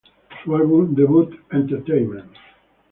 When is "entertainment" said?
1.51-2.31